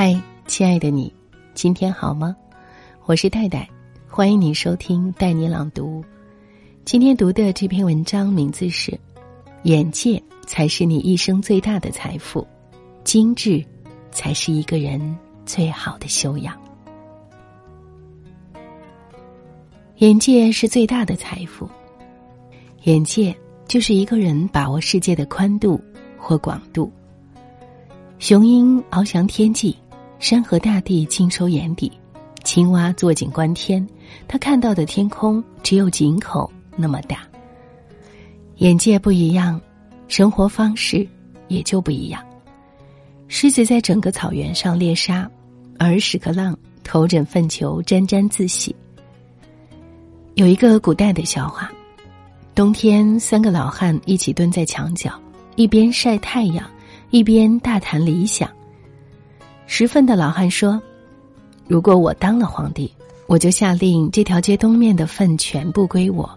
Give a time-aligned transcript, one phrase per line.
[0.00, 0.16] 嗨，
[0.46, 1.12] 亲爱的你，
[1.54, 2.36] 今天好吗？
[3.04, 3.68] 我是戴戴，
[4.06, 6.04] 欢迎你收听带你朗读。
[6.84, 8.92] 今天读的这篇文章名字是
[9.64, 12.42] 《眼界才是你一生最大的财富》，
[13.02, 13.60] 精致
[14.12, 16.56] 才是一个人最好的修养。
[19.96, 21.68] 眼界是最大的财富，
[22.84, 25.80] 眼界就是一个人把握世界的宽度
[26.16, 26.88] 或广度。
[28.20, 29.76] 雄鹰翱翔天际，
[30.18, 31.90] 山河大地尽收眼底；
[32.42, 33.86] 青蛙坐井观天，
[34.26, 37.18] 他看到的天空只有井口那么大。
[38.56, 39.60] 眼界不一样，
[40.08, 41.06] 生活方式
[41.46, 42.20] 也就不一样。
[43.28, 45.30] 狮子在整个草原上猎杀，
[45.78, 48.74] 而屎壳郎头枕粪球沾沾自喜。
[50.34, 51.70] 有一个古代的笑话：
[52.56, 55.12] 冬天，三个老汉一起蹲在墙角，
[55.54, 56.68] 一边晒太阳。
[57.10, 58.46] 一边大谈理想。
[59.70, 60.80] 十分的老汉说
[61.68, 62.90] ：“如果我当了皇帝，
[63.26, 66.28] 我就下令这条街东面的粪全部归我，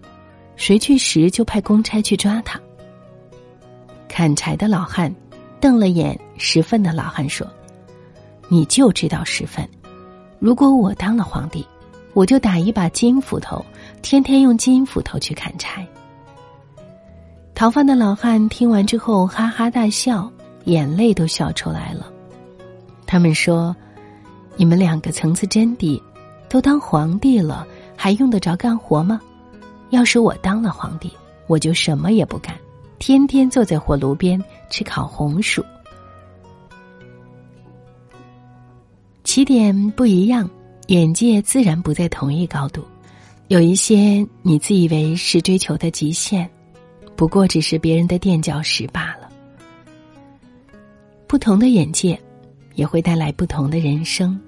[0.58, 2.60] 谁去拾就派公差去抓他。”
[4.10, 5.12] 砍柴的老汉
[5.62, 7.48] 瞪了眼十分的老汉说
[8.50, 9.68] ：“你就知道十分。
[10.38, 11.66] 如果我当了皇帝，
[12.14, 13.66] 我就打一把金斧头，
[14.02, 15.88] 天天用金斧头去砍柴。”
[17.56, 20.30] 逃犯的老汉听完之后哈哈大笑。
[20.66, 22.11] 眼泪都笑出来了。
[23.12, 23.76] 他们说
[24.56, 26.02] ：“你们两个层次真低，
[26.48, 27.68] 都当皇帝了，
[27.98, 29.20] 还用得着干活吗？
[29.90, 31.12] 要是我当了皇帝，
[31.48, 32.56] 我就什么也不干，
[33.00, 35.62] 天天坐在火炉边吃烤红薯。
[39.26, 40.50] 起点不一样，
[40.88, 42.82] 眼界自然不在同一高度。
[43.50, 46.50] 有一些你自以为是追求的极限，
[47.18, 49.30] 不过只是别人的垫脚石罢了。”
[51.28, 52.18] 不同的眼界，
[52.76, 54.40] 也会带来不同的人生。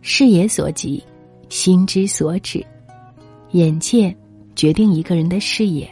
[0.00, 1.02] 视野所及，
[1.48, 2.64] 心之所指。
[3.52, 4.14] 眼界
[4.54, 5.88] 决定一个人的视野，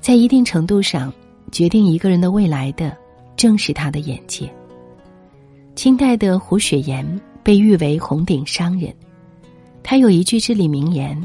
[0.00, 1.12] 在一定程度上，
[1.50, 2.96] 决定一个人的未来的，
[3.36, 4.52] 正是他的眼界。
[5.74, 8.94] 清代的胡雪岩被誉为红顶商人，
[9.82, 11.20] 他有一句至理名言：“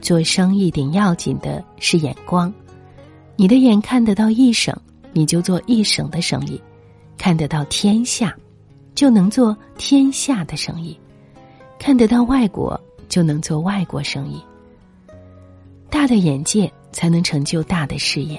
[0.00, 2.52] 做生意顶要紧的是眼光，
[3.36, 4.74] 你的眼看得到一省。”
[5.16, 6.60] 你就做一省的生意，
[7.16, 8.36] 看得到天下，
[8.94, 10.94] 就能做天下的生意；
[11.78, 14.42] 看得到外国，就能做外国生意。
[15.88, 18.38] 大的眼界才能成就大的事业，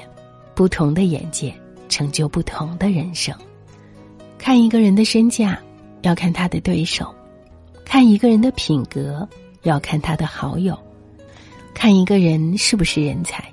[0.54, 1.54] 不同的眼界
[1.90, 3.34] 成就不同的人生。
[4.38, 5.58] 看一个人的身价，
[6.02, 7.06] 要看他的对手；
[7.84, 9.28] 看一个人的品格，
[9.64, 10.76] 要看他的好友；
[11.74, 13.44] 看一个人是不是人才，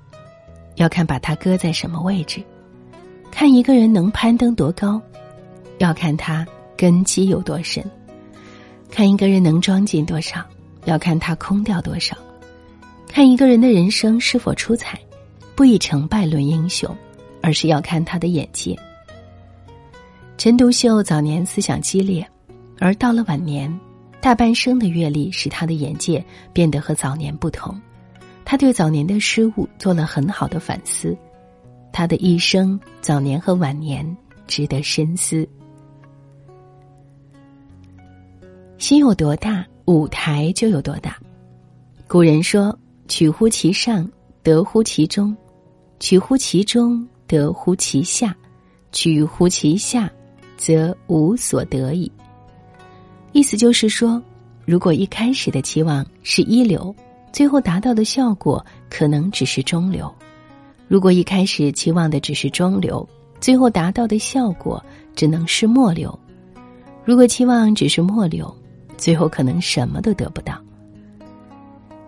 [0.75, 2.43] 要看把他搁在什么位置。
[3.31, 5.01] 看一个人能攀登多高，
[5.83, 7.83] 要看他根基有多深；
[8.89, 10.41] 看一个人能装进多少，
[10.85, 12.15] 要看他空掉多少；
[13.09, 14.97] 看一个人的人生是否出彩，
[15.57, 16.97] 不以成败论英雄，
[17.43, 18.79] 而是要看他的眼界。
[20.39, 22.25] 陈独秀早年思想激烈，
[22.79, 23.69] 而到了晚年，
[24.21, 27.77] 大半生的阅历使他的眼界变得和早年不同。
[28.45, 31.17] 他对早年的失误做了很好的反思。
[31.93, 34.17] 他的一生，早年和晚年，
[34.47, 35.49] 值得深思。
[38.83, 41.17] 心有多大，舞台就有多大。
[42.09, 42.77] 古人说
[43.07, 44.11] ：“取乎其上，
[44.43, 45.33] 得乎其中；
[46.01, 48.35] 取乎其中，得乎其下；
[48.91, 50.11] 取乎其下，
[50.57, 52.11] 则无所得矣。”
[53.31, 54.21] 意思就是说，
[54.65, 56.93] 如果一开始的期望是一流，
[57.33, 60.13] 最后达到的效果可能只是中流。
[60.89, 63.09] 如果一开始期望的只是中流，
[63.41, 66.11] 最后达到的效果只能是末流；
[67.05, 68.53] 如果期望只是末流，
[69.03, 70.57] 最后可能什么都得不到。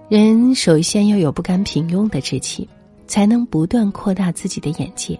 [0.09, 2.69] 人首先要有不甘平庸的志气，
[3.09, 5.19] 才能不断扩大自己的眼界。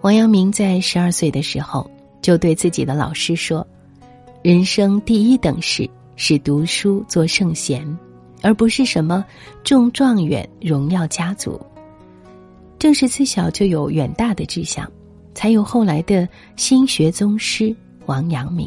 [0.00, 1.90] 王阳明在十二岁的时候
[2.22, 3.66] 就对自己的老师说
[4.42, 7.86] ：“人生第一等事是读书做圣贤，
[8.40, 9.22] 而不是什么
[9.64, 11.60] 中状元、荣耀家族。”
[12.80, 14.90] 正是自小就有远大的志向，
[15.34, 16.26] 才有后来的
[16.56, 17.76] 心学宗师
[18.06, 18.66] 王阳明。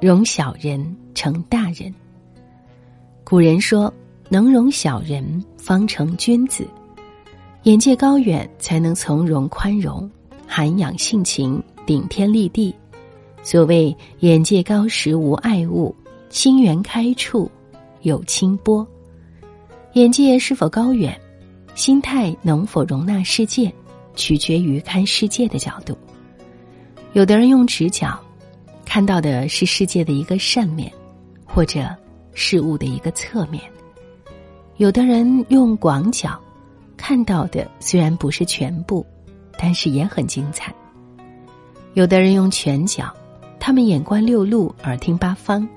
[0.00, 1.92] 容小人成大人。
[3.24, 3.92] 古人说
[4.28, 6.66] ：“能容小人，方成君子。”
[7.64, 10.08] 眼界高远，才能从容宽容、
[10.46, 12.74] 涵养性情、顶天立地。
[13.42, 15.94] 所谓“眼界高时无爱物，
[16.28, 17.50] 心源开处
[18.02, 18.86] 有清波”。
[19.94, 21.18] 眼界是否高远？
[21.74, 23.72] 心态能否容纳世界，
[24.14, 25.96] 取决于看世界的角度。
[27.12, 28.18] 有的人用直角，
[28.86, 30.90] 看到的是世界的一个扇面，
[31.44, 31.94] 或者
[32.32, 33.60] 事物的一个侧面；
[34.78, 36.40] 有的人用广角，
[36.96, 39.04] 看到的虽然不是全部，
[39.58, 40.72] 但是也很精彩；
[41.92, 43.12] 有的人用全角，
[43.60, 45.68] 他们眼观六路，耳听八方，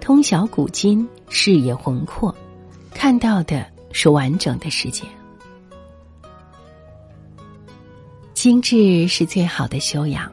[0.00, 2.32] 通晓古今，视野宏阔，
[2.94, 5.04] 看到的是完整的世界。
[8.32, 10.30] 精致是最好的修养。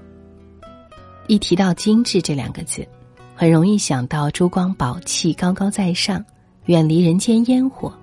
[1.27, 2.87] 一提到精致这两个字，
[3.35, 6.23] 很容易想到珠光宝气、高高在上，
[6.65, 7.93] 远离人间烟火。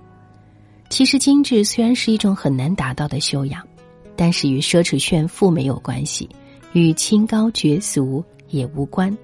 [0.91, 3.67] 其实，精致虽然是一种很难达到的修养，
[4.15, 6.29] 但是与奢侈炫富没有关系，
[6.75, 9.17] 与清高绝俗也无关。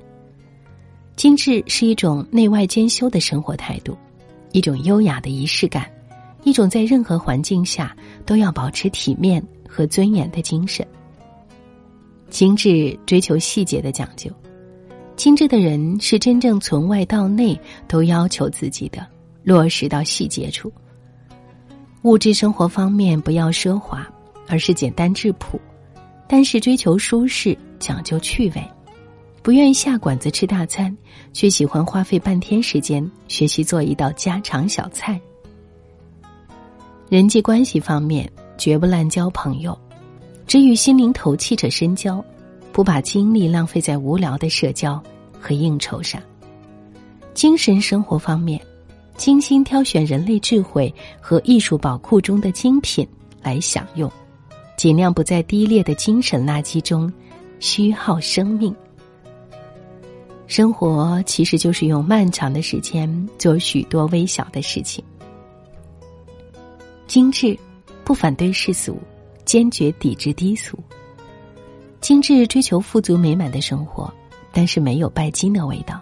[1.14, 3.96] 精致是一种内外兼修的生活态度，
[4.52, 5.88] 一种优雅的仪式感，
[6.42, 7.94] 一种在任何环境下
[8.24, 10.86] 都要保持体面和尊严的精神。
[12.30, 14.30] 精致追求细节的讲究，
[15.16, 19.06] 精致的人是真正从外到内都要求自己的，
[19.42, 20.72] 落实到细节处。
[22.02, 24.08] 物质生活方面不要奢华，
[24.48, 25.60] 而是简单质朴，
[26.26, 28.64] 但是追求舒适，讲究趣味，
[29.42, 30.96] 不愿意下馆子吃大餐，
[31.34, 35.20] 却喜欢花费半天时间学习做一道家常小菜。
[37.10, 39.78] 人际关系方面，绝不滥交朋友。
[40.50, 42.20] 只与心灵投契者深交，
[42.72, 45.00] 不把精力浪费在无聊的社交
[45.40, 46.20] 和应酬上。
[47.34, 48.60] 精神生活方面，
[49.16, 53.06] 精心挑选人类智慧和艺术宝库中的精品
[53.40, 54.10] 来享用，
[54.76, 57.12] 尽量不在低劣的精神垃圾中
[57.60, 58.74] 虚耗生命。
[60.48, 65.04] 生活其实就是用漫长的时间做许多微小的事情。
[67.06, 67.56] 精致，
[68.02, 68.98] 不反对世俗。
[69.50, 70.78] 坚决抵制低俗，
[72.00, 74.08] 精致追求富足美满的生活，
[74.52, 76.00] 但是没有拜金的味道。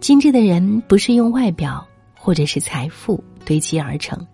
[0.00, 4.26] 精致的人不是用外表或者是财富堆积而成，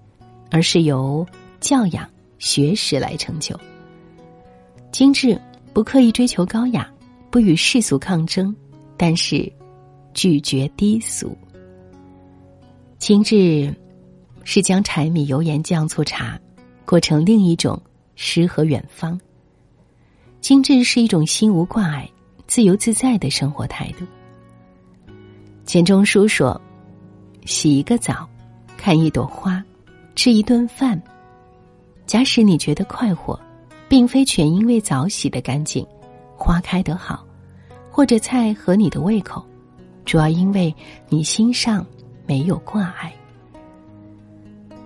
[0.51, 1.27] 而是由
[1.61, 3.55] 教养、学识来成就。
[4.91, 5.39] 精致
[5.75, 6.91] 不刻意追求高雅，
[7.31, 8.57] 不与世俗抗争，
[8.97, 9.53] 但是
[10.15, 11.37] 拒绝低俗。
[12.97, 13.71] 精致
[14.45, 16.41] 是将柴米油盐酱醋茶
[16.87, 17.79] 过成另一种。
[18.17, 19.19] 诗和远方。
[20.41, 22.07] 精致是一种心无挂碍、
[22.47, 24.05] 自由自在的生活态度。
[25.65, 26.61] 钱钟书说
[27.47, 28.29] ：“洗一个澡，
[28.77, 29.65] 看一朵花，
[30.15, 31.01] 吃一顿饭。
[32.05, 33.41] 假使你觉得快活，
[33.89, 35.87] 并非全因为澡洗得干净，
[36.37, 37.25] 花开得好，
[37.91, 39.43] 或者菜合你的胃口，
[40.05, 40.75] 主要因为
[41.09, 41.87] 你心上
[42.27, 43.11] 没有挂碍。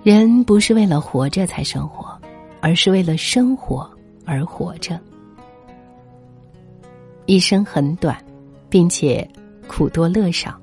[0.05, 2.07] 人不是为了活着才生活。”
[2.61, 3.89] 而是为了生活
[4.25, 4.99] 而活着。
[7.27, 8.17] 一生很短，
[8.69, 9.29] 并且
[9.67, 10.59] 苦多乐少，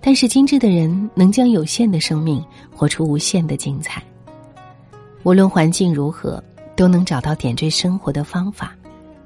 [0.00, 2.44] 但是精致的人能将有限的生命
[2.74, 4.02] 活出无限的精彩。
[5.22, 6.42] 无论环境如何，
[6.76, 8.76] 都能找到点缀生活的方法。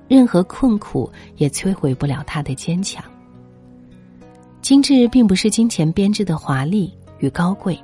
[0.08, 3.04] 任何困苦也摧毁不了他的坚强。
[4.62, 7.76] 精致并不是金钱编织的华丽与高贵，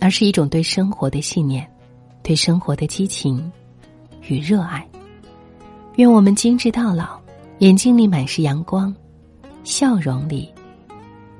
[0.00, 1.69] 而是一种对生活的信念。
[2.22, 3.50] 对生活的激情
[4.28, 4.86] 与热爱，
[5.96, 7.18] 愿我们精致到老，
[7.58, 8.94] 眼睛里满是阳光，
[9.64, 10.52] 笑容里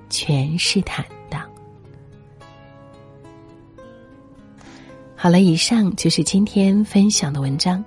[0.08, 1.42] 全是坦荡。
[5.14, 7.84] 好了，以上就是今天分享的文章，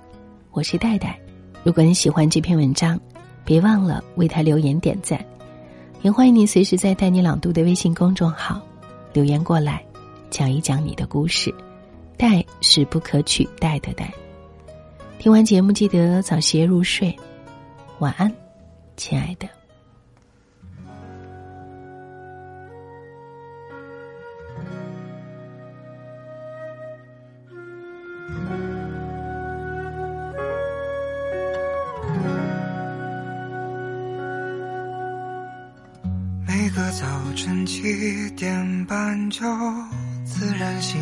[0.52, 1.18] 我是戴戴。
[1.64, 2.98] 如果你喜欢这篇文章，
[3.44, 5.22] 别忘了为他留言点赞，
[6.02, 8.62] 也欢迎你随时在“带你朗读”的微信公众号
[9.12, 9.84] 留言过来，
[10.30, 11.52] 讲一讲你的故事。
[12.16, 14.12] 代是不可取代的代。
[15.18, 17.16] 听完节目，记得早些入睡，
[17.98, 18.32] 晚安，
[18.96, 19.48] 亲爱的。
[36.46, 39.40] 每个早晨七点半就
[40.24, 41.00] 自然醒。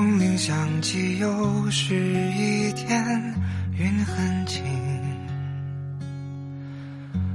[0.00, 1.94] 风铃响起，又是
[2.32, 3.04] 一天，
[3.76, 4.64] 云很轻。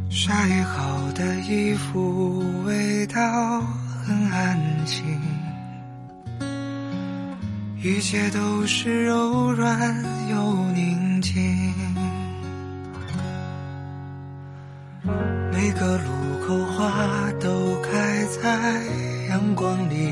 [0.09, 3.21] 晒好的衣服，味道
[4.03, 5.05] 很安静。
[7.83, 11.71] 一切都是柔软又宁静。
[15.53, 16.09] 每个路
[16.47, 18.81] 口，花都开在
[19.29, 20.11] 阳光里。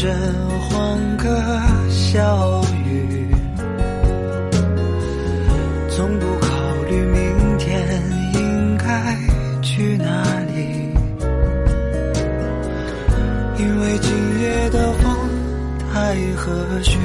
[0.00, 0.18] 阵阵
[0.60, 1.28] 欢歌
[1.90, 3.28] 笑语，
[5.90, 6.48] 从不考
[6.88, 8.02] 虑明天
[8.32, 9.14] 应该
[9.60, 10.88] 去哪里，
[13.58, 15.14] 因为今夜的风
[15.92, 16.50] 太和
[16.82, 16.96] 煦。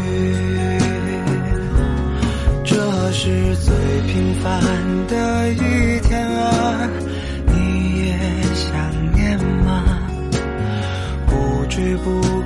[2.64, 3.76] 这是最
[4.08, 4.62] 平凡
[5.08, 6.90] 的一天啊，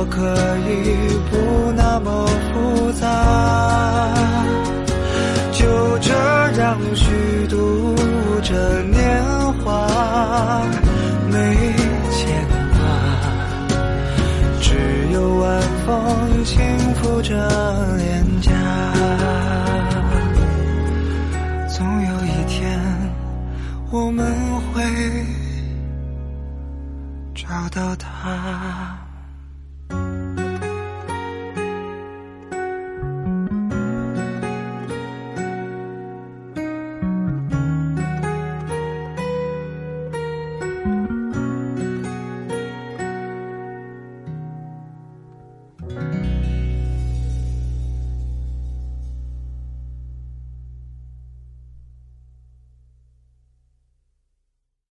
[0.00, 0.16] 我可
[0.66, 3.59] 以不那么复杂，